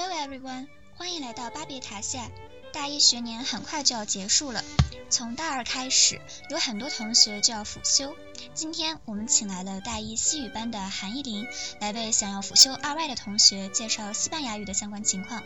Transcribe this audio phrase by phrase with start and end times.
[0.00, 2.30] Hello everyone，欢迎来到巴别塔下。
[2.72, 4.62] 大一学年很快就要结束了，
[5.10, 6.20] 从大二开始，
[6.50, 8.14] 有很多同学就要辅修。
[8.54, 11.48] 今天我们请来了大一西语班的韩依林，
[11.80, 15.42] 来为想要辅修二外的同学介绍西班牙语的相关情况。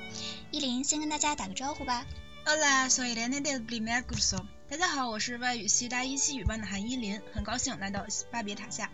[0.51, 2.05] 依林先跟大家打个招呼吧。
[2.45, 4.45] Hola，soy Elena del primer curso。
[4.69, 8.91] 大家好，我是外语系大一西语班的韩依林，很高兴来到巴别塔下。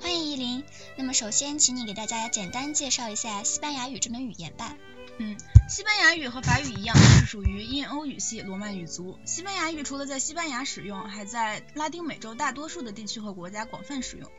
[0.00, 0.64] 欢迎依林。
[0.96, 4.76] 那么首先，请你给大家简单介绍一下西班牙语这门语言吧。
[5.18, 5.36] 嗯，
[5.68, 9.18] 西班牙语和法语一样，是属于印欧语系罗曼语族。
[9.24, 14.30] 西班牙语除了在西班牙使用，还在拉丁美洲大多数的地区和国家广泛使用。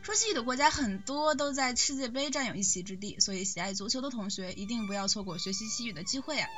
[0.00, 6.48] 说西语的国家很多都在世界杯占有一席之地，所以喜爱足球的同学一定不要错过学习西语的机会啊！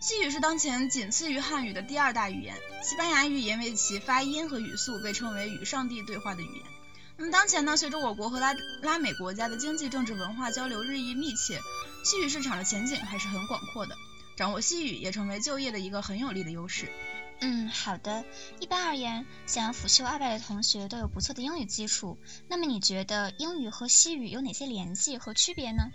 [0.00, 6.64] 西语是当前仅次于汉语的第二大语言，西班牙语因为其发音和语速被称为与上帝对话的语言。
[7.20, 11.60] 那么当前呢，随着我国和拉拉美国家的经济、政治、文化交流日益密切。
[12.02, 13.94] 西语市场的前景还是很广阔的，
[14.36, 16.90] 掌握西语也成为就业的一个很有力的优势。
[17.40, 18.24] 嗯，好的。
[18.58, 22.18] 一般而言，想要辅修二外的同学都有不错的英语基础。
[22.48, 25.90] 那么你觉得英语和西语有哪些联系和区别呢？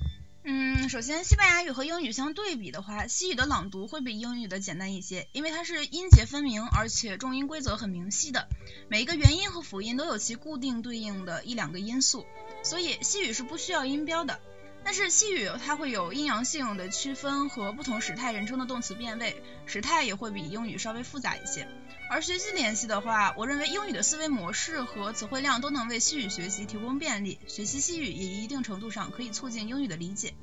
[0.48, 8.48] 嗯，首先，西班牙语和英语相对比的话，西语的朗读会比英语的简单一些，因为它是音节分明，而且重音规则很明晰的，
[8.88, 12.28] 每一个元音和辅音都有其固定对应的一两个音素，
[12.62, 14.40] 所以西语是不需要音标的。
[14.84, 21.68] 但是西语它会有阴阳性的区分和不同时态人称的动词变位，时态也会比英语稍微复杂一些。
[22.08, 30.34] 而学习联系的话，我认为英语的思维模式和词汇量都能为西语学习提供便利，学习西语也一定程度上可以促进英语的理解。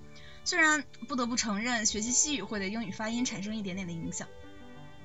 [0.44, 4.26] 虽然不得不承认，学习西语会对英语发音产生一点点的影响。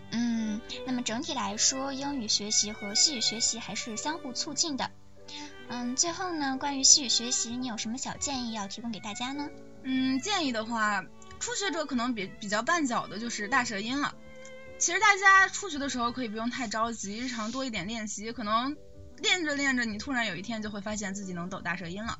[0.09, 4.89] 嗯，那么整体来说，英语学习和西语学习还是相互促进的。
[5.67, 9.49] 嗯，最后呢，关于西语学习，你有什么小建议要提供给大家呢？
[9.83, 11.05] 嗯，建议的话，
[11.39, 14.15] 初学者可能比比较绊脚的就是大舌音了。
[14.80, 18.77] 其实大家初学的时候可以不用太着急，日常多一点练习，可能
[19.17, 22.20] 练着练着，你突然有一天就会发现自己能抖大舌音了。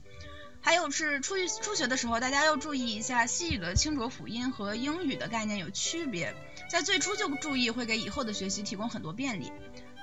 [0.60, 6.36] 还有是初初学的时候，大家要注意一下西语的清浊辅音和英语的概念有区别，
[6.70, 9.52] 在最初就注意会给以后的学习提供很多便利。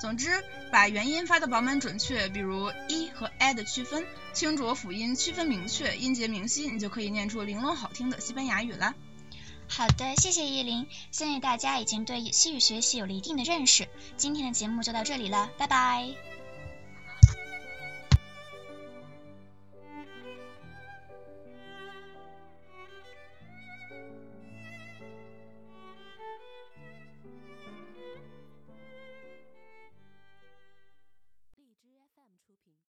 [0.01, 8.95] 总之，把元音发的饱满准确，比如 e 和 a 的区分，清浊辅音区分明确，音节明晰，你就可以念出玲珑好听的西班牙语了。
[9.67, 13.89] 好的，谢谢依林，相信大家已经对西语学习有了一定的认识。
[14.17, 16.34] 今天的节目就到这里了，拜拜。